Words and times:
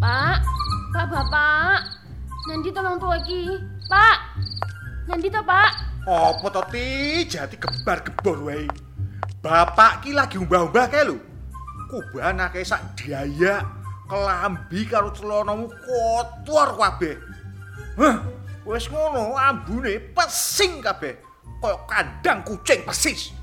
Pak, 0.00 0.40
Pak 0.96 1.06
Bapak. 1.12 1.78
Nanti 2.48 2.72
tolong 2.72 2.96
tuh 2.96 3.12
lagi. 3.12 3.60
Pak. 3.84 4.18
Nanti 5.04 5.28
toh, 5.28 5.44
Pak. 5.44 5.70
Apa 6.08 6.46
to 6.48 6.62
ti 6.72 7.20
jati 7.28 7.60
gebar 7.60 8.00
gebor 8.00 8.48
wae. 8.48 8.64
Bapak 9.44 10.00
ki 10.00 10.16
lagi 10.16 10.40
umbah-umbah 10.40 10.88
kae 10.88 11.04
lho. 11.04 11.20
Kuban 11.92 12.40
akeh 12.40 12.64
sak 12.64 12.96
daya 12.96 13.60
kelambi 14.08 14.88
karo 14.88 15.12
celanamu 15.12 15.68
kotor 15.84 16.80
kabeh. 16.80 17.20
Hah, 18.00 18.24
wis 18.64 18.88
ngono 18.88 19.36
ambune 19.36 20.00
pesing 20.16 20.80
kabeh. 20.80 21.20
Kaya 21.60 21.76
kandang 21.84 22.40
kucing 22.48 22.80
persis. 22.88 23.36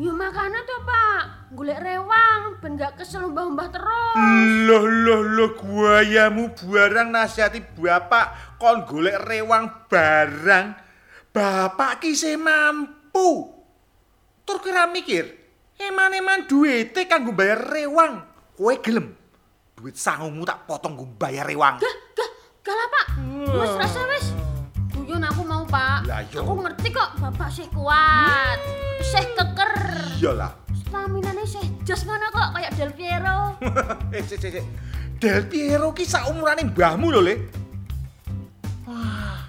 Ya 0.00 0.16
makanya 0.16 0.64
tuh, 0.64 0.80
Pak. 0.80 1.52
Golek 1.52 1.76
rewang 1.84 2.56
ben 2.64 2.80
gak 2.80 2.96
kesel 2.96 3.28
umbah-umbah 3.28 3.68
terus. 3.68 4.16
Loh 4.64 4.88
loh 4.88 5.20
loh 5.20 5.52
guayamu 5.52 6.56
barang 6.56 7.12
nasihati 7.12 7.60
bapak 7.76 8.56
kon 8.56 8.88
golek 8.88 9.20
rewang 9.28 9.68
barang 9.92 10.72
bapak 11.36 12.00
ki 12.00 12.16
se 12.16 12.32
mampu 12.40 13.44
tur 14.48 14.58
kira 14.64 14.88
mikir 14.88 15.28
eman-eman 15.76 16.48
duwite 16.48 17.04
kanggo 17.04 17.36
bayar 17.36 17.60
rewang 17.60 18.24
kowe 18.56 18.74
gelem 18.80 19.12
duit 19.76 20.00
sangumu 20.00 20.48
tak 20.48 20.64
potong 20.64 20.96
nggo 20.96 21.06
bayar 21.20 21.44
rewang 21.44 21.76
Gah, 21.76 21.96
gah, 22.16 22.30
gak 22.64 22.74
lah, 22.74 22.86
Pak. 22.88 23.06
Wes 23.52 23.72
rasa 23.76 24.00
wes. 24.08 24.39
Aku 26.30 26.54
ngerti 26.62 26.88
kok 26.94 27.18
Bapak 27.18 27.50
sih 27.50 27.66
kuat. 27.74 28.58
Sih 29.02 29.26
keker. 29.34 29.72
iyalah 30.20 30.52
Stamina-ne 30.76 31.42
sih 31.42 31.64
jos 31.82 32.06
ngono 32.06 32.30
kok 32.30 32.54
kayak 32.54 32.72
Del 32.78 32.92
Piero. 32.94 33.56
eh 34.14 34.22
cek 34.22 34.38
cek 34.38 34.50
cek 34.54 34.66
Del 35.18 35.42
Piero 35.50 35.90
ki 35.90 36.04
saumurane 36.06 36.70
mbahmu 36.70 37.08
lho 37.10 37.20
le 37.24 37.34
wah 38.86 39.40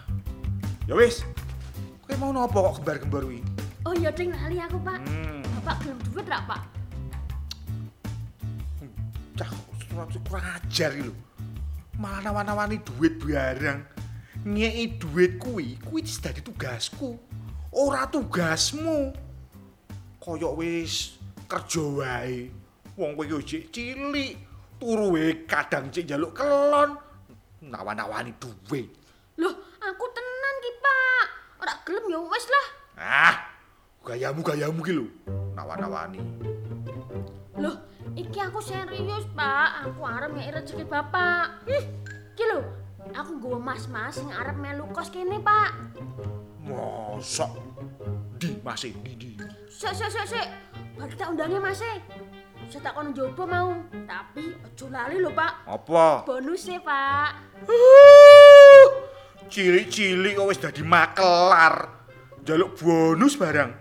ya 0.87 0.93
wis 0.97 1.21
kowe 2.07 2.15
mau 2.17 2.31
nopo 2.33 2.57
kok 2.65 2.81
gembar-gembar 2.81 3.23
wi 3.29 3.39
Oh 3.81 3.97
iya, 3.97 4.13
ding 4.13 4.29
lali 4.29 4.61
aku, 4.61 4.77
Pak. 4.77 5.01
hmm. 5.09 5.41
Bapak 5.57 5.75
gelem 5.81 5.97
duit 6.13 6.25
ra, 6.29 6.37
Pak? 6.45 6.61
cah 9.33 9.49
kurang 10.29 10.45
ajar 10.61 10.93
iki 10.93 11.09
lho. 11.09 11.13
Malah 11.97 12.29
nawan-nawani 12.29 12.77
duit 12.85 13.17
barang. 13.17 13.90
Ngeki 14.41 14.97
duit 14.97 15.37
kuwi, 15.37 15.77
kuwi 15.85 16.01
wis 16.01 16.17
dadi 16.17 16.41
tugasku. 16.41 17.13
Ora 17.69 18.09
tugasmu. 18.09 19.13
Koyok 20.17 20.57
wis 20.57 21.21
kerja 21.45 21.85
wae. 21.85 22.49
Wong 22.97 23.13
kowe 23.13 23.25
iki 23.37 23.69
cilik, 23.69 24.33
turu 24.81 25.13
wae 25.13 25.45
kadang 25.45 25.93
cek 25.93 26.09
njaluk 26.09 26.33
kelon. 26.33 26.97
Nawan-nawani 27.61 28.33
duit. 28.41 28.89
Loh, 29.37 29.53
aku 29.77 30.05
tenan 30.09 30.55
ki, 30.65 30.71
Pak. 30.81 31.25
Ora 31.61 31.73
gelem 31.85 32.05
ya 32.09 32.19
wis 32.25 32.45
lah. 32.49 32.67
Ah, 32.97 33.35
gayamu 34.01 34.41
gayamu 34.41 34.81
ki 34.81 34.93
lho. 34.97 35.05
Nawan-nawani. 35.53 36.17
Loh, 37.61 37.77
iki 38.17 38.41
aku 38.41 38.57
serius, 38.57 39.29
Pak. 39.37 39.85
Aku 39.85 40.01
arep 40.01 40.33
ngeki 40.33 40.51
rezeki 40.57 40.85
Bapak. 40.89 41.61
Ih, 41.69 41.85
iki 42.33 42.45
lho. 42.49 42.80
Aku 43.11 43.37
nggawa 43.37 43.59
mas-mas 43.59 44.15
sing 44.15 44.31
arep 44.31 44.55
melu 44.55 44.87
kos 44.95 45.11
kene, 45.11 45.39
Pak. 45.43 45.71
Mosok 46.63 47.51
di 48.39 48.55
masih 48.63 48.95
di 49.03 49.13
di. 49.19 49.31
Sik, 49.67 49.91
sik, 49.91 50.09
sik, 50.09 50.25
sik. 50.29 50.47
Bar 50.95 51.07
kita 51.11 51.27
undangnya 51.27 51.59
Mas 51.59 51.81
e. 51.83 51.99
Saya 52.71 52.87
tak 52.87 52.93
kono 52.95 53.11
njoba 53.11 53.43
mau. 53.43 53.69
Tapi 54.07 54.55
ojo 54.63 54.85
lali 54.87 55.17
lho, 55.19 55.31
Pak. 55.35 55.67
Apa? 55.67 56.23
Bonus 56.23 56.69
e, 56.71 56.77
Pak. 56.79 57.31
Cilik-cilik 59.51 60.39
kok 60.39 60.47
wis 60.47 60.61
dadi 60.61 60.81
makelar. 60.85 61.75
Jaluk 62.47 62.79
bonus 62.79 63.35
barang. 63.35 63.71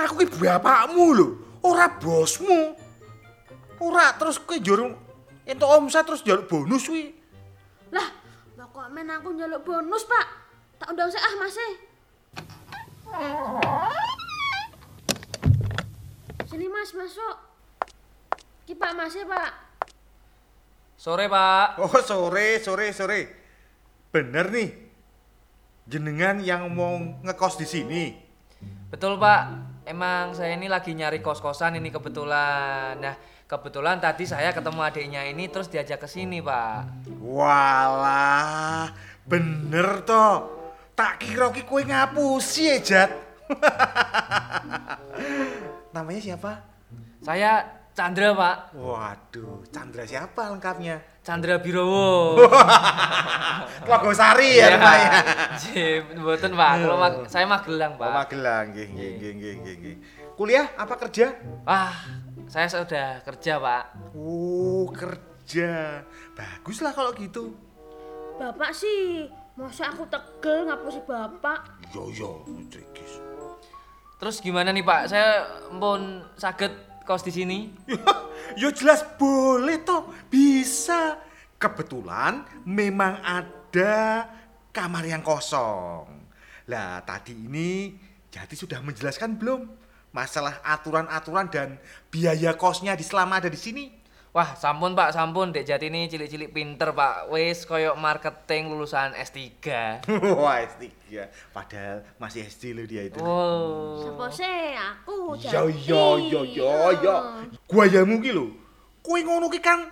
Aku 0.00 0.24
ki 0.24 0.40
bapakmu 0.40 1.06
lho, 1.12 1.26
ora 1.60 1.92
bosmu. 1.92 2.72
Ora 3.80 4.16
terus 4.16 4.40
kowe 4.40 4.56
njur 4.56 4.96
entuk 5.44 5.68
omset 5.68 6.04
terus 6.08 6.24
jaluk 6.24 6.48
bonus 6.48 6.88
kuwi. 6.88 7.12
Lah, 7.92 8.06
kok 8.90 8.98
men 8.98 9.06
aku 9.06 9.38
bonus, 9.62 10.02
Pak. 10.02 10.26
Tak 10.82 10.90
undang 10.90 11.06
sik 11.14 11.22
ah, 11.22 11.34
Mas 11.38 11.54
e. 11.54 11.68
Sini 16.50 16.66
Mas, 16.66 16.90
masuk. 16.98 17.36
Ki 18.66 18.74
Pak 18.74 18.90
Mas 18.98 19.14
e, 19.14 19.22
Pak. 19.22 19.50
Sore, 20.98 21.30
Pak. 21.30 21.78
Oh, 21.78 22.02
sore, 22.02 22.58
sore, 22.58 22.90
sore. 22.90 23.20
Bener 24.10 24.50
nih. 24.50 24.74
Jenengan 25.86 26.42
yang 26.42 26.66
mau 26.74 26.98
ngekos 27.22 27.62
di 27.62 27.70
sini. 27.70 28.18
Betul, 28.90 29.22
Pak. 29.22 29.70
Emang 29.86 30.34
saya 30.34 30.58
ini 30.58 30.66
lagi 30.66 30.98
nyari 30.98 31.22
kos-kosan 31.22 31.78
ini 31.78 31.94
kebetulan. 31.94 32.98
Nah, 32.98 33.14
kebetulan 33.50 33.98
tadi 33.98 34.22
saya 34.22 34.54
ketemu 34.54 34.78
adiknya 34.78 35.26
ini 35.26 35.50
terus 35.50 35.66
diajak 35.66 35.98
ke 35.98 36.06
sini, 36.06 36.38
Pak. 36.38 37.10
Walah, 37.18 38.94
bener 39.26 40.06
toh. 40.06 40.46
Tak 40.94 41.18
kira 41.18 41.50
ki 41.50 41.66
kowe 41.66 41.82
ngapusi 41.82 42.70
ya, 42.70 42.76
Jat. 42.78 43.10
Namanya 45.96 46.20
siapa? 46.22 46.62
Saya 47.20 47.66
Chandra, 47.90 48.32
Pak. 48.32 48.56
Waduh, 48.78 49.66
Chandra 49.74 50.06
siapa 50.06 50.54
lengkapnya? 50.54 51.02
Chandra 51.26 51.58
Birowo. 51.58 52.38
Logosari 53.90 54.56
ya 54.56 54.78
rumahnya. 54.78 55.10
Jim, 55.58 56.22
mboten, 56.22 56.54
Pak. 56.54 56.72
Kalau 56.78 56.96
mag- 56.96 57.26
saya 57.26 57.44
Magelang, 57.50 57.98
Oh, 57.98 58.00
Pak. 58.00 58.30
Magelang, 58.30 58.64
nggih, 58.70 58.88
nggih, 58.94 59.10
nggih, 59.18 59.32
nggih, 59.34 59.54
nggih, 59.58 59.76
nggih. 59.82 59.96
Kuliah 60.38 60.70
apa 60.78 60.94
kerja? 60.96 61.34
Ah, 61.68 61.92
saya 62.50 62.66
sudah 62.66 63.22
kerja, 63.22 63.62
Pak. 63.62 64.10
Oh, 64.18 64.90
kerja. 64.90 66.02
Baguslah 66.34 66.90
kalau 66.90 67.14
gitu. 67.14 67.54
Bapak 68.42 68.74
sih, 68.74 69.30
masa 69.54 69.94
aku 69.94 70.02
tegel 70.10 70.66
ngapusi 70.66 70.98
Bapak. 71.06 71.78
Yo 71.94 72.10
yo, 72.10 72.42
Trikis. 72.66 73.22
Terus 74.18 74.42
gimana 74.42 74.74
nih, 74.74 74.82
Pak? 74.82 75.02
Saya 75.06 75.46
pun 75.70 76.26
sakit 76.34 77.06
kos 77.06 77.22
di 77.22 77.30
sini. 77.30 77.58
Yo 78.60 78.74
jelas 78.74 79.06
boleh 79.14 79.86
toh, 79.86 80.10
bisa. 80.26 81.22
Kebetulan 81.54 82.42
memang 82.66 83.22
ada 83.22 84.26
kamar 84.74 85.06
yang 85.06 85.22
kosong. 85.22 86.08
Lah 86.66 86.98
tadi 87.06 87.36
ini 87.36 87.94
Jati 88.30 88.54
sudah 88.54 88.78
menjelaskan 88.78 89.34
belum 89.38 89.79
masalah 90.10 90.58
aturan-aturan 90.66 91.46
dan 91.50 91.78
biaya 92.10 92.54
kosnya 92.58 92.98
di 92.98 93.02
selama 93.06 93.38
ada 93.38 93.50
di 93.50 93.58
sini? 93.58 93.84
Wah, 94.30 94.54
sampun 94.54 94.94
Pak, 94.94 95.10
sampun. 95.10 95.50
Dek 95.50 95.66
Jati 95.66 95.90
ini 95.90 96.06
cilik-cilik 96.06 96.54
pinter, 96.54 96.94
Pak. 96.94 97.34
Wis 97.34 97.66
koyok 97.66 97.98
marketing 97.98 98.70
lulusan 98.70 99.10
S3. 99.18 99.42
Wah, 100.38 100.62
S3. 100.62 100.86
Padahal 101.50 102.06
masih 102.14 102.46
SD 102.46 102.78
loh 102.78 102.86
dia 102.86 103.10
itu. 103.10 103.18
Oh. 103.18 103.98
Sapa 103.98 104.30
sih? 104.30 104.78
Aku 104.78 105.34
Yo 105.34 105.66
Jati. 105.66 105.82
yo 105.82 106.04
yo 106.30 106.40
yo 106.46 106.70
yo. 107.02 107.16
Guayamu 107.66 108.22
ki 108.22 108.30
lho. 108.30 108.46
Kowe 109.02 109.18
ngono 109.18 109.50
ki 109.50 109.58
kan 109.58 109.82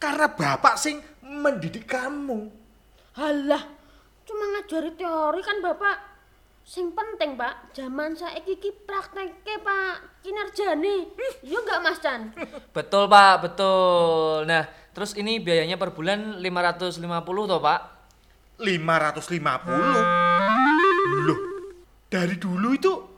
karena 0.00 0.32
bapak 0.32 0.80
sing 0.80 1.04
mendidik 1.20 1.84
kamu. 1.84 2.48
Halah, 3.12 3.60
cuma 4.24 4.44
ngajari 4.56 4.96
teori 4.96 5.40
kan 5.44 5.60
Bapak. 5.60 6.11
Sing 6.62 6.94
penting, 6.94 7.34
Pak, 7.34 7.74
zaman 7.74 8.14
saiki 8.14 8.54
iki 8.54 8.70
prakteke, 8.86 9.58
Pak. 9.66 10.22
Kinerjane. 10.22 11.10
Iya 11.42 11.58
enggak, 11.58 11.82
Mas 11.82 11.98
Chan? 11.98 12.30
Betul, 12.76 13.10
Pak, 13.10 13.42
betul. 13.42 14.46
Nah, 14.46 14.70
terus 14.94 15.18
ini 15.18 15.42
biayanya 15.42 15.74
per 15.74 15.90
bulan 15.90 16.38
550 16.38 17.02
toh, 17.50 17.58
Pak? 17.58 17.80
550. 18.62 21.26
Loh, 21.26 21.38
dari 22.06 22.38
dulu 22.38 22.78
itu 22.78 23.10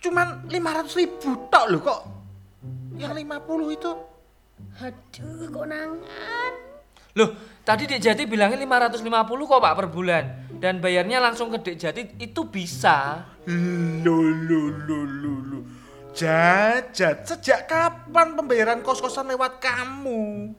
cuman 0.00 0.48
500 0.48 0.96
ribu 1.00 1.48
tok 1.48 1.64
loh 1.72 1.80
kok. 1.80 2.00
Yang 3.00 3.24
50 3.24 3.76
itu. 3.80 3.92
Aduh, 4.84 5.48
kok 5.48 5.64
nangan. 5.64 6.52
Loh, 7.16 7.32
tadi 7.64 7.88
Dek 7.88 8.04
Jati 8.04 8.28
bilangnya 8.28 8.60
550 8.60 9.08
kok, 9.48 9.60
Pak, 9.64 9.72
per 9.72 9.88
bulan. 9.88 10.49
Dan 10.60 10.84
bayarnya 10.84 11.24
langsung 11.24 11.48
ke 11.48 11.58
Dek 11.64 11.76
Jati 11.80 12.02
itu 12.20 12.44
bisa. 12.44 13.24
Loh, 13.48 14.28
loh, 14.28 14.68
loh, 14.84 15.04
loh, 15.08 15.38
loh. 15.48 15.62
Jajat, 16.12 17.24
sejak 17.24 17.64
kapan 17.64 18.36
pembayaran 18.36 18.84
kos-kosan 18.84 19.32
lewat 19.32 19.56
kamu? 19.56 20.52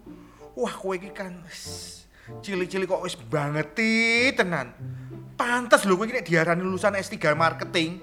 Wah, 0.57 0.74
kowe 0.74 0.98
iki 0.98 1.13
kan 1.13 1.45
wis, 1.45 2.03
cilik-cilik 2.42 2.89
kok 2.89 3.03
wis 3.06 3.13
banget 3.13 3.77
tenan. 4.33 4.74
Pantes 5.38 5.86
lho 5.86 5.94
kowe 6.00 6.09
iki 6.09 6.33
lulusan 6.65 6.97
S3 6.97 7.38
marketing. 7.38 8.01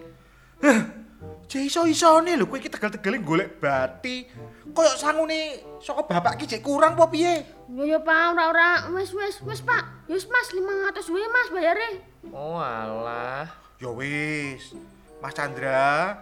Jek 1.49 1.65
iso-isone 1.65 2.37
lho 2.37 2.45
kowe 2.45 2.61
iki 2.61 2.69
tegal-tegale 2.69 3.25
golek 3.25 3.56
bati. 3.56 4.29
Koyok 4.69 5.00
sangune 5.00 5.65
saka 5.81 6.05
bapak 6.05 6.37
ki 6.37 6.45
jek 6.45 6.61
kurang 6.61 6.93
apa 6.93 7.09
piye? 7.09 7.41
Ya 7.73 7.85
ya 7.97 7.99
Pak, 8.05 8.37
ora 8.37 8.45
ora. 8.53 8.71
Wis 8.93 9.17
wis 9.17 9.41
wis 9.41 9.65
Pak. 9.65 10.05
Ya 10.05 10.12
wis 10.12 10.29
Mas 10.29 10.53
500 10.53 11.09
wae 11.09 11.25
Mas 11.33 11.49
bayare. 11.49 11.89
Oh 12.37 12.61
alah. 12.61 13.49
Ya 13.81 13.89
wis. 13.89 14.77
Mas 15.25 15.33
Chandra 15.33 16.21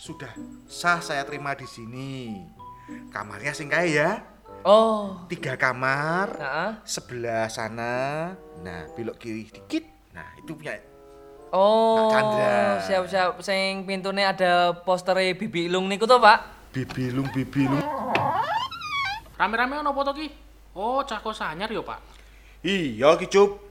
sudah 0.00 0.32
sah 0.64 1.04
saya 1.04 1.28
terima 1.28 1.52
di 1.52 1.68
sini. 1.68 2.40
Kamarnya 3.12 3.52
sing 3.52 3.68
kae 3.68 3.92
ya. 3.92 4.24
Oh. 4.64 5.20
Tiga 5.28 5.60
kamar. 5.60 6.32
Heeh. 6.32 6.72
Sebelah 6.88 7.52
sana. 7.52 8.32
Nah, 8.64 8.88
belok 8.96 9.20
kiri 9.20 9.52
dikit. 9.52 9.84
Nah, 10.16 10.26
itu 10.40 10.56
punya 10.56 10.80
Oh. 11.54 12.08
Pak 12.08 12.10
Chandra. 12.12 12.58
Siap-siap 12.82 13.30
sing 13.42 13.86
pintune 13.86 14.22
ada 14.22 14.72
postere 14.72 15.34
Bibi 15.34 15.70
Ilung 15.70 15.86
niku 15.86 16.06
to, 16.06 16.18
Pak? 16.18 16.56
bibilung 16.76 17.28
bibilung. 17.32 17.80
Rame-rame 19.40 19.80
ono 19.80 19.96
foto 19.96 20.12
ki? 20.12 20.28
Oh, 20.76 21.00
cah 21.08 21.24
kos 21.24 21.40
anyar 21.40 21.72
yo, 21.72 21.80
Pak. 21.80 22.04
Iya 22.60 23.16
ki 23.16 23.32
Cup. 23.32 23.64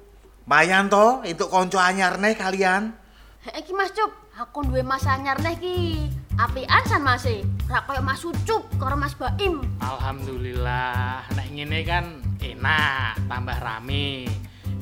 Mayan 0.50 0.90
to 0.90 1.22
entuk 1.22 1.54
kanca 1.54 1.86
anyar 1.86 2.18
nih 2.18 2.34
kalian. 2.34 2.98
Iki 3.46 3.74
Mas 3.78 3.94
Cup, 3.94 4.10
aku 4.34 4.66
duwe 4.66 4.82
Mas 4.82 5.06
anyar 5.06 5.38
neh 5.42 5.54
ki. 5.58 6.10
Apian 6.42 6.84
san 6.90 7.06
Mas 7.06 7.30
e. 7.30 7.46
Ora 7.70 7.86
koyo 7.86 8.02
Mas 8.02 8.26
Ucup 8.26 8.66
karo 8.82 8.98
Mas 8.98 9.14
Baim. 9.14 9.62
Alhamdulillah, 9.82 11.30
nek 11.38 11.48
ngene 11.54 11.80
kan 11.86 12.06
enak, 12.42 13.22
tambah 13.30 13.58
rame. 13.62 14.26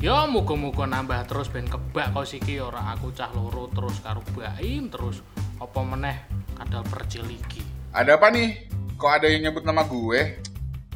Yo 0.03 0.27
muga-muga 0.27 0.83
nambah 0.83 1.31
terus 1.31 1.47
ben 1.47 1.63
kebak 1.63 2.11
kok 2.11 2.27
iki 2.27 2.59
ora 2.59 2.91
aku 2.91 3.15
cah 3.15 3.31
loro 3.31 3.71
terus 3.71 4.03
karo 4.03 4.19
Baim 4.35 4.91
terus 4.91 5.23
apa 5.63 5.79
meneh 5.79 6.27
kadal 6.59 6.83
percil 6.83 7.23
iki. 7.31 7.63
Ada 7.95 8.19
apa 8.19 8.27
nih? 8.27 8.67
Kok 8.99 9.07
ada 9.07 9.31
yang 9.31 9.47
nyebut 9.47 9.63
nama 9.63 9.87
gue? 9.87 10.43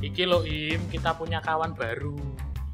Iki 0.04 0.28
lo 0.28 0.44
Im, 0.44 0.92
kita 0.92 1.16
punya 1.16 1.40
kawan 1.40 1.72
baru. 1.72 2.20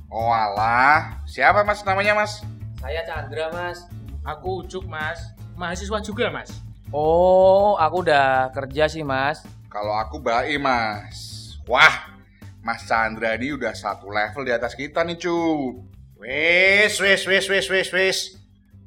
Oh 0.09 0.33
alah, 0.33 1.21
siapa 1.30 1.62
mas 1.62 1.85
namanya 1.85 2.18
mas? 2.18 2.41
Saya 2.81 3.06
Chandra, 3.06 3.53
Mas. 3.53 3.86
Aku 4.25 4.65
Ucup, 4.65 4.89
Mas. 4.89 5.21
Mahasiswa 5.53 6.01
juga, 6.01 6.33
Mas. 6.33 6.50
Oh, 6.89 7.77
aku 7.77 8.09
udah 8.09 8.50
kerja 8.57 8.89
sih, 8.89 9.06
Mas. 9.06 9.45
Kalau 9.69 9.94
aku 9.94 10.18
Baim 10.18 10.65
mas. 10.65 11.62
Wah, 11.69 12.09
Mas 12.65 12.89
Chandra 12.89 13.38
ini 13.38 13.53
udah 13.53 13.77
satu 13.77 14.09
level 14.09 14.50
di 14.50 14.51
atas 14.57 14.74
kita 14.74 15.06
nih 15.06 15.21
cu. 15.21 15.38
Wis 16.23 17.03
wis 17.03 17.27
wis 17.27 17.45
wis 17.51 17.67
wis 17.67 17.89
wis. 17.91 18.19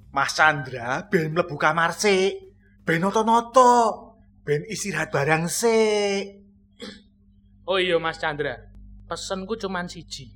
Mas 0.09 0.33
Chandra 0.33 1.05
ben 1.13 1.37
mlebu 1.37 1.61
kamar 1.61 1.93
sik. 1.93 2.57
Ben 2.81 3.05
noto-noto. 3.05 4.17
Ben 4.41 4.65
istirahat 4.65 5.13
barang 5.13 5.45
sik. 5.45 6.41
Oh 7.69 7.77
iya, 7.77 8.01
Mas 8.01 8.17
Chandra. 8.17 8.73
Pesenku 9.05 9.61
cuman 9.61 9.85
siji. 9.85 10.33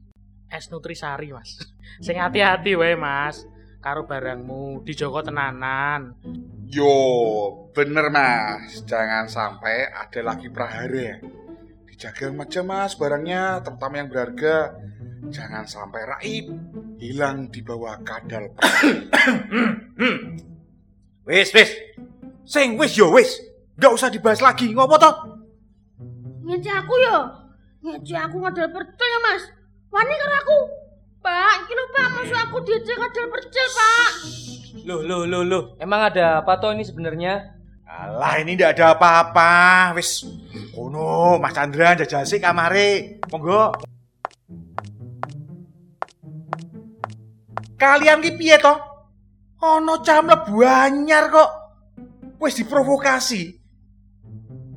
Es 0.52 0.68
nutrisari, 0.68 1.32
Mas. 1.32 1.56
Sing 2.04 2.20
hati-hati 2.20 2.76
wae, 2.76 3.00
Mas. 3.00 3.48
Karo 3.80 4.04
barangmu 4.04 4.84
dijogo 4.84 5.24
tenanan. 5.24 6.12
Yo, 6.68 6.92
bener 7.72 8.12
mas. 8.12 8.84
Jangan 8.84 9.24
sampai 9.24 9.88
ada 9.88 10.20
lagi 10.20 10.52
prahara. 10.52 11.16
Dijaga 11.88 12.28
aja 12.28 12.60
mas 12.60 12.92
barangnya, 12.92 13.64
terutama 13.64 13.96
yang 13.96 14.12
berharga. 14.12 14.76
Jangan 15.32 15.64
sampai 15.64 16.02
raib, 16.04 16.52
hilang 17.00 17.48
di 17.48 17.64
bawah 17.64 17.96
kadal 18.04 18.52
Wis 21.30 21.54
wis. 21.54 21.70
Sing 22.42 22.74
wis 22.74 22.98
yo 22.98 23.14
wis. 23.14 23.38
Enggak 23.78 23.92
usah 23.94 24.08
dibahas 24.10 24.42
lagi. 24.42 24.74
Ngopo 24.74 24.98
to? 24.98 25.10
Ngece 26.42 26.70
aku 26.74 26.94
yo. 26.98 27.16
Ngece 27.86 28.18
aku 28.18 28.36
ngadal 28.42 28.66
percil 28.74 29.06
ya 29.06 29.18
Mas. 29.22 29.42
Wani 29.94 30.14
karo 30.18 30.34
aku. 30.42 30.58
Pak, 31.20 31.68
iki 31.68 31.72
lho 31.76 31.84
Pak, 31.92 32.06
maksud 32.16 32.38
aku 32.48 32.56
diajak 32.64 32.96
ngadal 32.96 33.26
percil, 33.28 33.66
Pak. 33.76 34.10
Loh, 34.88 35.04
loh, 35.04 35.28
loh, 35.28 35.42
loh. 35.44 35.62
Emang 35.76 36.08
ada 36.08 36.40
apa 36.40 36.56
toh 36.56 36.72
ini 36.72 36.80
sebenarnya? 36.80 37.60
Alah 37.84 38.40
ini 38.40 38.56
ndak 38.56 38.80
ada 38.80 38.96
apa-apa. 38.96 39.92
Wis. 39.94 40.24
Kono 40.72 41.36
Mas 41.36 41.52
Chandra 41.52 41.92
jajal 41.94 42.24
sik 42.24 42.40
kamare. 42.40 43.20
Monggo. 43.28 43.89
Kalian 47.80 48.20
ki 48.20 48.36
piye 48.36 48.60
to? 48.60 48.76
Ono 49.64 50.04
cah 50.04 50.20
mlebu 50.20 50.60
anyar 50.60 51.32
kok. 51.32 51.50
Wis 52.36 52.60
diprovokasi. 52.60 53.56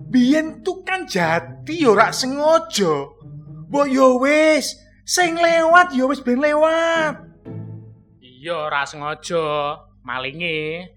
Biyen 0.08 0.64
tuh 0.64 0.88
kan 0.88 1.04
jati 1.04 1.84
yo 1.84 1.92
rak 1.92 2.16
sengaja. 2.16 3.12
Mbok 3.68 3.88
yo 3.92 4.24
wis, 4.24 4.80
sing 5.04 5.36
lewat 5.36 5.92
yo 5.92 6.08
wis 6.08 6.24
ben 6.24 6.40
lewat. 6.40 7.20
Iya, 8.24 8.72
ora 8.72 8.88
sengaja. 8.88 9.44
Malinge. 10.04 10.92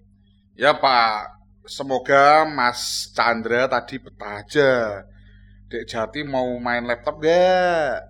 Ya 0.59 0.75
pak, 0.75 1.31
semoga 1.63 2.43
Mas 2.43 3.11
Chandra 3.15 3.71
tadi 3.71 4.03
betah 4.03 4.43
aja. 4.43 5.07
Dek 5.71 5.87
Jati 5.87 6.27
mau 6.27 6.59
main 6.59 6.83
laptop 6.87 7.23
gak? 7.23 8.03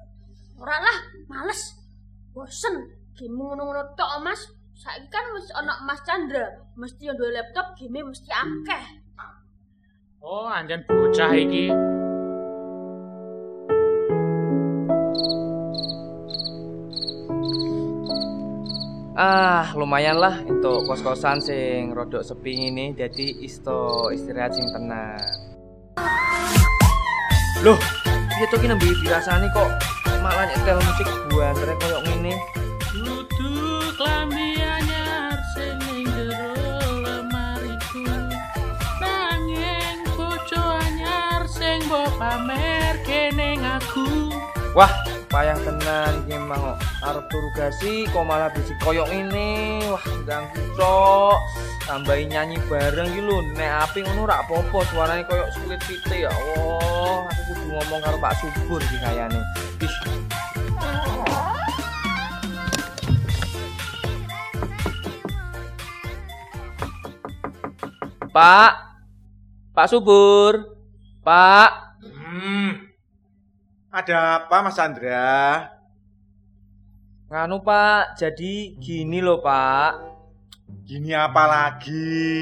Ora 0.56 0.76
lah, 0.80 0.98
males. 1.28 1.76
Bosen. 2.32 2.95
Game 3.16 3.32
ngono-ngono 3.32 3.96
tok, 3.96 4.20
Mas. 4.20 4.44
Saiki 4.76 5.08
kan 5.08 5.32
wis 5.32 5.48
ana 5.56 5.72
Mas 5.88 6.04
Chandra, 6.04 6.52
mesti 6.76 7.08
yang 7.08 7.16
duwe 7.16 7.32
laptop 7.32 7.72
game 7.80 8.04
mesti 8.04 8.28
akeh. 8.28 8.84
Oh, 10.20 10.44
anjen 10.52 10.84
bocah 10.84 11.32
iki. 11.32 11.72
Ah, 19.16 19.72
lumayan 19.72 20.20
lah 20.20 20.36
untuk 20.44 20.84
kos-kosan 20.84 21.40
sing 21.40 21.96
rodok 21.96 22.20
sepi 22.20 22.68
ini 22.68 22.92
jadi 22.92 23.32
isto 23.40 24.12
istirahat 24.12 24.52
sing 24.52 24.68
tenang. 24.76 25.16
Loh, 27.64 27.80
piye 28.36 28.44
to 28.52 28.60
ki 28.60 28.68
nembe 28.68 28.92
dirasani 29.00 29.48
kok 29.56 29.72
malah 30.20 30.44
nyetel 30.52 30.76
musik 30.84 31.08
buantre 31.32 31.72
koyo 31.80 32.04
ngene. 32.04 32.65
Wah, 44.76 44.92
payah 45.32 45.56
tenan 45.64 46.20
iki 46.28 46.36
emang 46.36 46.60
kok. 46.60 46.76
Arep 47.00 47.24
turu 47.32 47.48
gasi 47.56 48.04
kok 48.12 48.28
malah 48.28 48.52
bisik 48.52 48.76
koyo 48.84 49.08
ngene. 49.08 49.80
Wah, 49.88 50.04
ganggu 50.28 50.60
cok. 50.76 51.40
Tambahin 51.88 52.28
nyanyi 52.28 52.60
bareng 52.68 53.08
iki 53.08 53.24
lho. 53.24 53.40
Nek 53.56 53.88
api 53.88 54.04
ngono 54.04 54.28
rak 54.28 54.44
apa-apa, 54.44 54.78
suarane 54.92 55.24
koyo 55.24 55.48
sulit 55.56 55.80
pite 55.88 56.28
ya 56.28 56.30
Allah. 56.30 57.24
Aku 57.24 57.40
kudu 57.56 57.64
ngomong 57.72 58.00
karo 58.04 58.20
Pak 58.20 58.36
Subur 58.36 58.84
iki 58.84 59.00
kayane. 59.00 59.40
Ih, 59.80 59.96
Pak. 68.28 68.72
Pak 69.72 69.86
Subur. 69.88 70.52
Pak. 71.24 71.96
Hmm. 72.04 72.85
Ada 73.96 74.44
apa 74.44 74.60
Mas 74.60 74.76
Chandra? 74.76 75.72
Nganu 77.32 77.64
Pak, 77.64 78.20
jadi 78.20 78.76
gini 78.76 79.24
loh 79.24 79.40
Pak. 79.40 80.20
Gini 80.84 81.16
apa 81.16 81.48
lagi? 81.48 82.36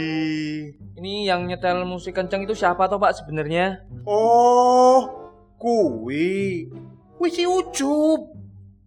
Ini 0.98 1.30
yang 1.30 1.46
nyetel 1.46 1.86
musik 1.86 2.18
kenceng 2.18 2.42
itu 2.42 2.58
siapa 2.58 2.90
toh 2.90 2.98
Pak 2.98 3.22
sebenarnya? 3.22 3.86
Oh, 4.02 5.30
kuwi. 5.54 6.66
Kuwi 7.22 7.28
si 7.30 7.46
Ucup. 7.46 8.34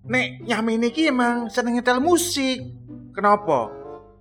Nek 0.03 0.43
Yamin 0.43 0.91
iki 0.91 1.07
emang 1.07 1.47
seneng 1.47 1.79
nyetel 1.79 2.03
musik. 2.03 2.67
Kenapa? 3.15 3.71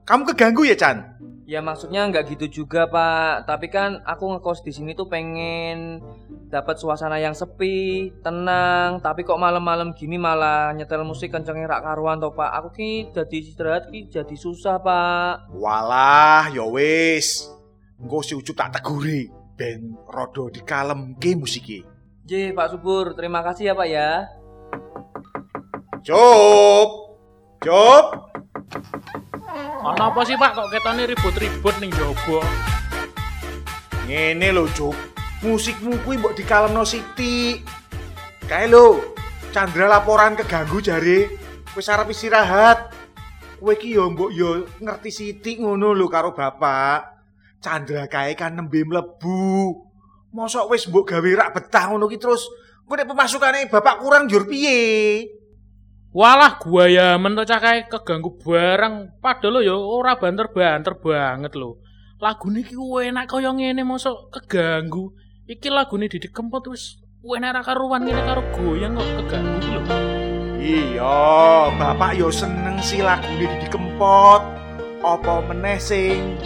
Kamu 0.07 0.23
keganggu 0.23 0.71
ya, 0.71 0.79
Chan? 0.79 1.16
Ya 1.47 1.63
maksudnya 1.63 2.03
nggak 2.11 2.35
gitu 2.35 2.67
juga 2.67 2.91
Pak, 2.91 3.47
tapi 3.47 3.71
kan 3.71 4.03
aku 4.03 4.35
ngekos 4.35 4.67
di 4.67 4.75
sini 4.75 4.99
tuh 4.99 5.07
pengen 5.07 6.03
dapat 6.51 6.75
suasana 6.75 7.23
yang 7.23 7.39
sepi, 7.39 8.11
tenang, 8.19 8.99
tapi 8.99 9.23
kok 9.23 9.39
malam-malam 9.39 9.95
gini 9.95 10.19
malah 10.19 10.75
nyetel 10.75 11.07
musik 11.07 11.31
kencengnya 11.31 11.71
rak 11.71 11.87
karuan 11.87 12.19
toh 12.19 12.35
Pak. 12.35 12.51
Aku 12.51 12.75
ki 12.75 13.15
jadi 13.15 13.37
istirahat 13.39 13.95
ki 13.95 14.11
jadi 14.11 14.35
susah 14.35 14.83
Pak. 14.83 15.55
Walah, 15.55 16.51
ya 16.51 16.67
wis. 16.67 17.47
Engko 18.03 18.27
si 18.27 18.35
Ucup 18.35 18.59
tak 18.59 18.83
teguri. 18.83 19.31
Ben 19.55 19.95
rodo 20.11 20.51
dikalemke 20.51 21.39
musiki. 21.39 21.87
J 22.27 22.51
Pak 22.59 22.75
Subur, 22.75 23.15
terima 23.15 23.47
kasih 23.47 23.71
ya 23.71 23.75
Pak 23.79 23.87
ya. 23.87 24.11
Cup. 26.03 26.91
Cup. 27.63 28.07
Ono 29.87 30.03
apa 30.13 30.21
sih, 30.27 30.35
Pak? 30.35 30.53
Kok 30.53 30.69
ketone 30.73 31.03
ribut-ribut 31.07 31.77
ning 31.79 31.95
jowo? 31.95 32.43
Ngene 34.07 34.49
lho, 34.53 34.67
Cuk. 34.75 34.97
Musikmu 35.45 36.01
kuwi 36.05 36.19
mbok 36.19 36.35
dikalemno 36.37 36.83
Siti. 36.83 37.61
Kae 38.49 38.67
lho, 38.67 39.17
Chandra 39.57 39.89
laporan 39.89 40.37
keganggu 40.37 40.85
jare. 40.85 41.33
Wis 41.73 41.89
arep 41.89 42.13
istirahat. 42.13 42.93
Kowe 43.57 43.73
ki 43.73 43.97
yo 43.97 44.13
mbok 44.13 44.31
yo 44.37 44.69
ngerti 44.81 45.11
Siti 45.13 45.57
ngono 45.57 45.97
lho 45.97 46.07
karo 46.13 46.37
bapak. 46.37 47.17
Chandra 47.65 48.05
kae 48.05 48.37
kan 48.37 48.53
nembe 48.53 48.85
mlebu. 48.85 49.73
Mosok 50.37 50.77
wis 50.77 50.85
mbok 50.89 51.09
gawe 51.09 51.31
rak 51.37 51.57
betah 51.57 51.89
ngono 51.89 52.05
ki 52.05 52.21
terus 52.21 52.45
kowe 52.85 52.97
nek 53.01 53.09
pemasukane 53.09 53.73
bapak 53.73 53.97
kurang 54.05 54.29
jur 54.29 54.45
piye? 54.45 55.25
Walah 56.17 56.57
gua 56.57 56.89
ya 56.89 57.21
kae 57.45 57.93
keganggu 57.93 58.41
barang 58.41 59.21
padahal 59.21 59.61
ya 59.61 59.77
ora 59.77 60.17
banter-banter 60.17 60.97
banget 60.97 61.53
lho. 61.53 61.77
Lagune 62.17 62.65
iki 62.65 62.73
enak 62.73 63.29
kaya 63.29 63.53
ngene 63.53 63.85
mosok 63.85 64.33
keganggu. 64.33 65.13
Iki 65.45 65.69
lagune 65.69 66.09
Didi 66.09 66.33
Kempot 66.33 66.73
wis 66.73 67.05
enak 67.21 67.61
ra 67.61 67.61
karuan 67.61 68.09
ngene 68.09 68.25
karo 68.25 68.49
goyang 68.49 68.97
kok 68.97 69.29
keganggu 69.29 69.69
lho. 69.77 69.83
Iya, 70.57 71.69
bapak 71.77 72.17
yo 72.17 72.33
seneng 72.33 72.81
sih 72.81 73.05
lagune 73.05 73.45
Didi 73.53 73.69
Kempot. 73.69 74.41
Apa 75.05 75.45
meneh 75.45 75.77
sing 75.77 76.41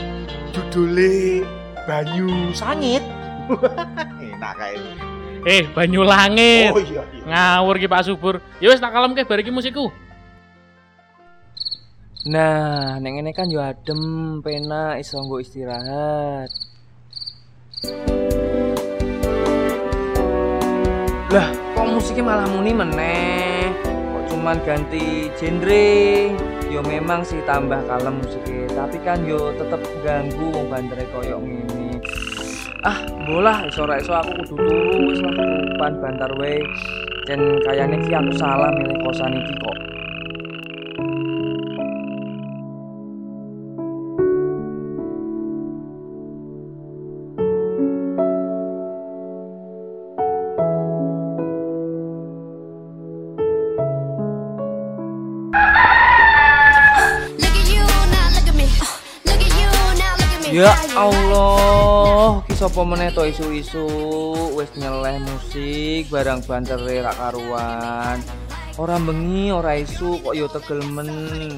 judule 0.51 1.47
Banyu 1.87 2.51
Sangit. 2.59 3.07
Enak 4.35 4.53
kae. 4.59 5.10
Eh, 5.49 5.65
banyu 5.73 6.05
langit. 6.05 6.73
Oh 6.73 6.81
iya 6.81 7.01
iya. 7.17 7.25
Ngawur 7.25 7.81
ki 7.81 7.89
Pak 7.89 8.05
Subur. 8.05 8.45
Ya 8.61 8.69
wis 8.69 8.81
tak 8.81 8.93
kalemke 8.93 9.25
bar 9.25 9.41
iki 9.41 9.49
musikku. 9.49 9.89
Nah, 12.29 13.01
neng 13.01 13.17
ini 13.17 13.33
kan 13.33 13.49
yo 13.49 13.65
adem, 13.65 14.45
penak, 14.45 15.01
iso 15.01 15.17
nggo 15.25 15.41
istirahat. 15.41 16.53
Lah, 21.33 21.49
kok 21.73 21.87
musiknya 21.89 22.29
malah 22.29 22.45
muni 22.53 22.77
meneh? 22.77 23.73
Kok 23.81 24.25
cuman 24.37 24.61
ganti 24.69 25.33
genre? 25.41 25.89
Yo 26.69 26.85
memang 26.85 27.25
sih 27.25 27.41
tambah 27.49 27.81
kalem 27.89 28.21
musiknya, 28.21 28.69
tapi 28.77 29.01
kan 29.01 29.25
yo 29.25 29.57
tetep 29.57 29.81
ganggu 30.05 30.53
wong 30.53 30.69
bandere 30.69 31.09
koyo 31.09 31.41
ngene. 31.41 31.80
Ah, 32.81 32.97
bolah 33.29 33.69
iso 33.69 33.85
ora 33.85 34.01
iso 34.01 34.09
aku 34.17 34.41
kudu 34.41 34.57
turu 34.57 35.13
wis 35.13 35.21
lah 35.21 35.37
kupan 35.37 35.93
bantar 36.01 36.33
wae. 36.41 36.65
Jen 37.29 37.61
kayane 37.61 38.01
ki 38.01 38.09
aku 38.17 38.33
salah 38.41 38.73
milih 38.73 38.97
kosan 39.05 39.37
iki 39.37 39.53
kok. 39.61 39.77
Ya 60.51 60.75
Allah, 60.99 62.43
sapa 62.61 62.85
meneh 62.85 63.09
to 63.17 63.25
isu-isu 63.25 63.89
wis 64.53 64.69
nyeleh 64.77 65.17
musik 65.25 66.13
barang 66.13 66.45
bantere 66.45 67.01
rak 67.01 67.17
karuan. 67.17 68.21
Ora 68.77 69.01
bengi, 69.01 69.49
ora 69.49 69.81
isu 69.81 70.21
kok 70.21 70.37
yo 70.37 70.45
tegel 70.45 70.85
men, 70.93 71.09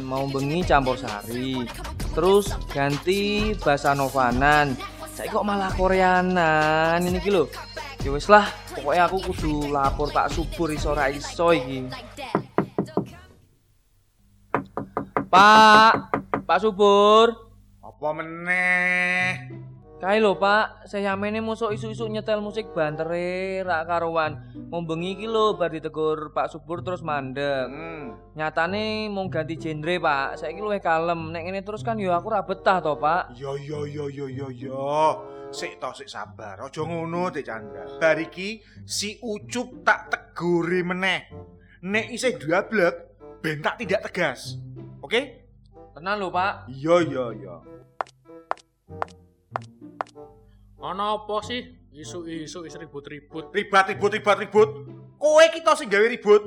mau 0.06 0.30
bengi 0.30 0.62
campur 0.62 0.94
sari. 0.94 1.66
Terus 2.14 2.54
ganti 2.70 3.50
bahasa 3.58 3.98
novanan. 3.98 4.78
Saiki 5.10 5.34
kok 5.34 5.42
malah 5.42 5.74
koreanan 5.74 7.02
ini 7.02 7.18
ki 7.18 7.34
lho. 7.34 7.50
Ya 8.06 8.14
wis 8.14 8.30
lah, 8.30 8.46
pokoknya 8.70 9.10
aku 9.10 9.18
kudu 9.26 9.74
lapor 9.74 10.06
Pak 10.06 10.30
Subur 10.30 10.70
iso 10.70 10.94
ora 10.94 11.10
iso 11.10 11.50
iki. 11.50 11.90
Pak, 15.26 16.14
Pak 16.46 16.58
Subur. 16.62 17.34
Apa 17.82 18.08
meneh? 18.14 19.61
Kae 20.02 20.18
lho 20.18 20.34
Pak, 20.34 20.90
saya 20.90 21.14
yamene 21.14 21.38
mosok 21.38 21.78
isu-isu 21.78 22.10
nyetel 22.10 22.42
musik 22.42 22.74
bantere 22.74 23.62
rak 23.62 23.86
karuan. 23.86 24.50
Mau 24.66 24.82
bengi 24.82 25.14
iki 25.14 25.30
lho 25.30 25.54
bar 25.54 25.70
ditegur 25.70 26.34
Pak 26.34 26.50
Subur 26.50 26.82
terus 26.82 27.06
mandek. 27.06 27.70
Hmm. 27.70 28.18
Nyatane 28.34 29.06
mau 29.06 29.30
ganti 29.30 29.54
genre 29.54 29.94
Pak, 30.02 30.42
saiki 30.42 30.58
luwih 30.58 30.82
kalem. 30.82 31.30
Nek 31.30 31.46
ngene 31.46 31.62
terus 31.62 31.86
kan 31.86 32.02
yo 32.02 32.10
aku 32.18 32.34
ra 32.34 32.42
betah 32.42 32.82
to 32.82 32.98
Pak. 32.98 33.38
Yo 33.38 33.54
yo 33.54 33.86
yo 33.86 34.10
yo 34.10 34.26
yo 34.26 34.50
yo. 34.50 34.90
Sik 35.54 35.78
to 35.78 35.94
sik 35.94 36.10
sabar. 36.10 36.58
Aja 36.58 36.82
ngono 36.82 37.30
Dek 37.30 37.46
Chandra. 37.46 37.86
Bar 38.02 38.18
iki 38.18 38.58
si 38.82 39.22
Ucup 39.22 39.86
tak 39.86 40.10
teguri 40.10 40.82
meneh. 40.82 41.30
Nek 41.86 42.10
isih 42.10 42.42
diablek 42.42 43.22
ben 43.38 43.62
tak 43.62 43.78
tidak 43.78 44.10
tegas. 44.10 44.58
Oke? 44.98 45.46
Tenan 45.94 46.18
lho 46.18 46.26
Pak. 46.26 46.66
Iya 46.74 47.06
iya 47.06 47.26
iya. 47.38 47.56
Ana 50.82 51.14
apa 51.14 51.38
sih? 51.46 51.62
Isu-isu 51.94 52.66
is 52.66 52.74
ribut-ribut. 52.74 53.54
Ribut 53.54 53.86
ribut 53.86 54.10
ribut 54.18 54.36
ribut. 54.42 54.70
Kowe 55.14 55.44
kita 55.54 55.78
sing 55.78 55.86
gawe 55.86 56.10
ribut. 56.10 56.42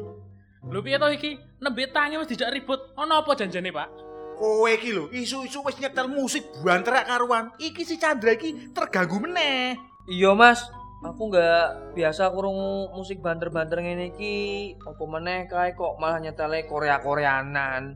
Lho 0.68 0.80
piye 0.84 1.00
to 1.00 1.08
iki? 1.08 1.39
Nembe 1.63 1.88
tangi 1.88 2.20
wis 2.20 2.27
dijak 2.27 2.51
ribut. 2.51 2.92
Ana 3.00 3.24
apa 3.24 3.32
janjane, 3.39 3.72
Pak? 3.72 3.88
Kowe 4.36 4.68
iki 4.68 4.92
lho, 4.92 5.08
isu-isu 5.15 5.63
wis 5.63 5.80
nyetel 5.80 6.12
musik 6.12 6.44
buanterak 6.60 7.08
karuan. 7.08 7.56
Iki 7.56 7.88
si 7.88 7.96
Chandra 7.96 8.36
iki 8.36 8.75
terganggu 8.75 9.24
meneh. 9.24 9.80
Iya 10.12 10.36
Mas, 10.36 10.68
aku 11.00 11.32
nggak 11.32 11.96
biasa 11.96 12.36
kurung 12.36 12.92
musik 12.92 13.24
banter-banter 13.24 13.80
ngene 13.80 14.12
iki. 14.12 14.75
Apa 14.84 15.04
meneh 15.08 15.48
kae 15.48 15.72
kok 15.80 15.96
malah 15.96 16.20
nyetele 16.20 16.68
Korea-koreanan. 16.68 17.96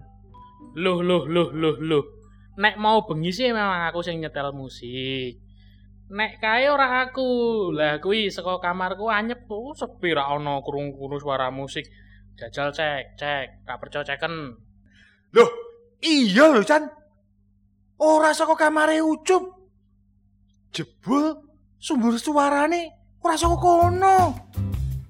Loh, 0.80 1.04
loh, 1.04 1.28
loh, 1.28 1.52
loh, 1.52 1.76
loh. 1.84 2.04
Nek 2.56 2.80
mau 2.80 3.04
bengi 3.04 3.36
sih 3.36 3.52
memang 3.52 3.92
aku 3.92 4.00
sing 4.00 4.24
nyetel 4.24 4.56
musik. 4.56 5.49
Nek 6.10 6.42
kae 6.42 6.66
ora 6.74 7.06
aku. 7.06 7.70
Lah 7.70 8.02
kuwi 8.02 8.34
saka 8.34 8.58
kamarku 8.58 9.14
anyep 9.14 9.46
oh, 9.46 9.78
sepi 9.78 10.18
ra 10.18 10.34
ana 10.34 10.58
krungu 10.66 11.06
suara 11.22 11.54
musik. 11.54 11.86
Jajal 12.34 12.74
cek, 12.74 13.14
cek. 13.14 13.68
Gak 13.70 13.78
percaya 13.78 14.02
ceken. 14.02 14.34
Loh, 15.38 15.50
iya 16.02 16.50
lho 16.50 16.66
Chan. 16.66 16.82
Ora 18.02 18.34
saka 18.34 18.58
kamare 18.58 19.06
Ucup. 19.06 19.70
Jebul 20.74 21.46
sumber 21.78 22.18
suarane 22.18 22.90
ora 23.22 23.38
saka 23.38 23.58
kono. 23.62 24.18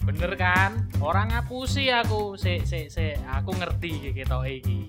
Bener 0.03 0.35
kan? 0.35 0.89
Orang 0.99 1.31
ngapusi 1.31 1.87
aku. 1.95 2.35
Sik, 2.35 2.67
sik, 2.67 2.91
sik. 2.91 3.15
Aku 3.23 3.55
ngerti 3.55 4.03
iki 4.03 4.11
ketoke 4.11 4.51
iki. 4.51 4.79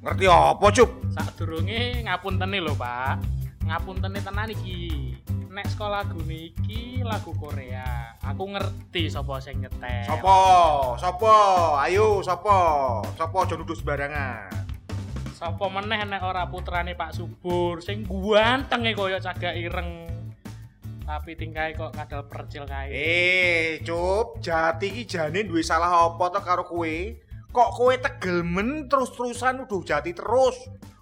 Ngerti 0.00 0.24
apa, 0.26 0.66
Cup? 0.72 0.90
Sadurunge 1.12 2.00
ngapuntene 2.08 2.58
lho, 2.58 2.72
Pak. 2.74 3.20
Ngapuntene 3.68 4.18
tenan 4.24 4.48
iki. 4.48 5.14
Nek 5.50 5.66
sekolah 5.66 6.06
lagu 6.06 6.22
niki 6.30 7.02
lagu 7.02 7.34
Korea. 7.34 8.14
Aku 8.22 8.54
ngerti 8.54 9.10
sapa 9.10 9.42
sing 9.42 9.58
nyetel. 9.58 10.06
Sopo? 10.06 10.38
Sopo? 10.94 11.34
Ayo, 11.74 12.22
sopo? 12.22 12.54
Sopo 13.18 13.36
aja 13.42 13.58
nuduh 13.58 13.74
sembarangan. 13.74 14.46
Sapa 15.34 15.66
meneh 15.66 16.06
nek 16.06 16.22
ora 16.22 16.46
putrane 16.46 16.94
Pak 16.94 17.18
Subur 17.18 17.82
sing 17.82 18.06
gantenge 18.06 18.94
kaya 18.94 19.18
cagak 19.18 19.58
ireng. 19.58 20.06
Tapi 21.02 21.34
tingkahe 21.34 21.74
kok 21.74 21.98
kadal 21.98 22.30
percil 22.30 22.62
kae. 22.70 22.94
Eh, 22.94 23.82
Cup, 23.82 24.38
jati 24.38 24.86
iki 24.86 25.02
jane 25.02 25.42
duwe 25.42 25.66
salah 25.66 26.14
apa 26.14 26.30
to 26.30 26.40
karo 26.46 26.62
kowe? 26.62 26.94
Kok 27.50 27.70
kowe 27.74 27.94
tegel 27.98 28.46
men 28.46 28.86
terus-terusan 28.86 29.66
nuduh 29.66 29.82
jati 29.82 30.14
terus? 30.14 30.54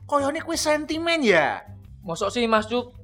Koyone 0.08 0.40
kowe 0.40 0.56
sentimen 0.56 1.20
ya? 1.20 1.60
Mosok 2.00 2.32
sih 2.32 2.48
Mas 2.48 2.64
Cuk? 2.64 2.97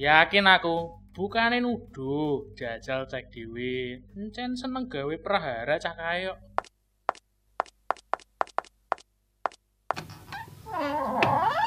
Yakin 0.00 0.48
aku, 0.48 0.96
bukane 1.12 1.60
nuduh, 1.60 2.56
jajal 2.56 3.04
cek 3.04 3.28
dhewe. 3.28 4.00
Encen 4.16 4.56
seneng 4.56 4.88
gawe 4.88 5.12
prahara 5.20 5.76
cah 5.76 5.92
kaya. 5.92 6.40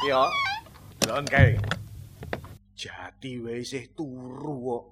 Iya. 0.01 0.23
Delon 0.97 1.29
kae. 1.29 1.61
Jati 2.73 3.37
wae 3.37 3.61
isih 3.61 3.93
turu 3.93 4.57
kok. 4.65 4.83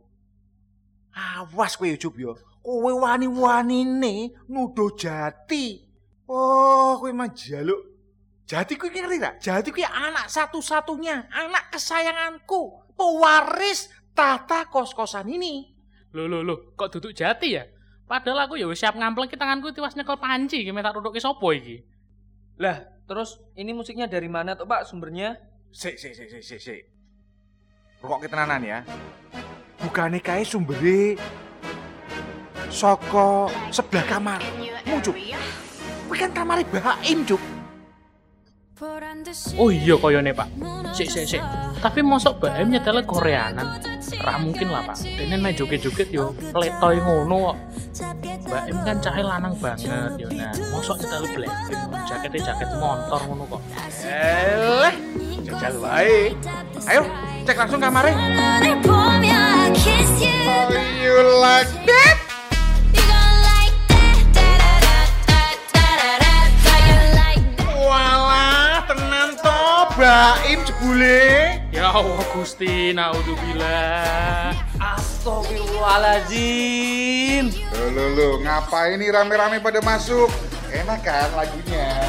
Awas 1.17 1.81
kowe 1.81 1.89
Cup 1.97 2.13
ya. 2.21 2.37
Kowe 2.61 2.91
wani-wanine 2.93 4.37
nuduh 4.53 4.93
jati. 4.93 5.81
Oh, 6.29 7.01
kowe 7.01 7.09
mah 7.09 7.33
jaluk. 7.33 7.89
Jati 8.45 8.77
kuwi 8.77 9.01
ngerti 9.01 9.17
tak? 9.17 9.33
Jati 9.41 9.73
kuwi 9.73 9.87
anak 9.87 10.29
satu-satunya, 10.29 11.25
anak 11.31 11.71
kesayanganku, 11.71 12.90
pewaris 13.01 13.89
tata 14.13 14.69
kos-kosan 14.69 15.25
ini. 15.33 15.73
Loh 16.13 16.29
loh 16.29 16.45
loh, 16.45 16.77
kok 16.77 16.93
duduk 16.93 17.17
jati 17.17 17.57
ya? 17.57 17.65
Padahal 18.05 18.45
aku 18.45 18.59
ya 18.59 18.67
wis 18.69 18.77
siap 18.77 18.93
ngampleng 18.93 19.31
ki 19.31 19.39
tanganku 19.39 19.73
tiwas 19.73 19.95
nyekel 19.97 20.19
panci 20.19 20.61
iki 20.61 20.69
tak 20.69 20.93
tutuke 20.93 21.17
sapa 21.17 21.47
iki. 21.55 21.81
Lah, 22.61 22.83
terus 23.07 23.41
ini 23.57 23.73
musiknya 23.73 24.05
dari 24.05 24.27
mana 24.27 24.53
tuh 24.53 24.67
Pak 24.67 24.85
sumbernya? 24.85 25.39
Sik, 25.71 25.95
sik, 25.95 26.13
sik, 26.13 26.27
sik, 26.27 26.43
sik, 26.43 26.59
sik. 26.59 26.81
Rokok 28.03 28.27
tenanan 28.27 28.61
ya. 28.61 28.79
Bukannya 29.79 30.19
kae 30.19 30.43
sumbere 30.43 31.15
saka 32.67 33.47
sebelah 33.71 34.05
kamar. 34.05 34.41
Muncul. 34.85 35.15
Kuwi 36.11 36.17
kan 36.19 36.31
kamare 36.35 36.67
Baim, 36.67 37.23
Cuk. 37.23 37.60
Oh 39.61 39.69
iya 39.69 39.93
koyone 39.93 40.33
pak. 40.33 40.49
Sik 40.97 41.13
sik 41.13 41.25
sik. 41.29 41.43
Tapi 41.85 42.01
mosok 42.01 42.41
bae 42.41 42.65
nyetel 42.65 43.05
Koreanan. 43.05 43.77
Rah 44.17 44.41
mungkin 44.41 44.73
lah 44.73 44.81
pak. 44.89 45.05
Ini 45.05 45.37
main 45.37 45.53
joget-joget 45.53 46.09
yo 46.09 46.33
letoy 46.57 46.97
ngono 46.97 47.53
kok. 47.53 47.57
Mbak 48.41 48.63
Em 48.73 48.77
kan 48.81 48.97
cahe 48.97 49.21
lanang 49.21 49.53
banget 49.61 50.17
yo 50.17 50.27
nah. 50.33 50.49
Mosok 50.73 50.97
nyetel 50.97 51.29
Blackpink 51.29 51.81
jaketnya 52.09 52.39
jaket 52.41 52.69
motor 52.81 53.21
ngono 53.29 53.43
kok. 53.45 53.61
Eleh 54.01 54.95
jajal 55.45 55.73
baik. 55.77 56.31
Ayo 56.89 57.05
cek 57.45 57.57
langsung 57.61 57.77
kamarnya. 57.77 58.17
Oh 60.41 60.73
iya, 60.73 60.81
you 61.05 61.17
like 61.37 61.69
that? 61.85 62.30
Baim 69.99 70.63
jebule. 70.63 71.59
Ya 71.71 71.87
Allah 71.91 72.23
Gusti 72.31 72.95
Naudzubillah 72.95 74.55
Astagfirullahaladzim. 74.79 77.51
Loh, 77.51 77.89
loh, 77.91 78.09
loh, 78.15 78.39
ngapain 78.39 78.95
nih 78.99 79.11
rame-rame 79.11 79.59
pada 79.59 79.81
masuk? 79.83 80.31
Enak 80.71 81.03
kan 81.03 81.27
lagunya? 81.35 81.99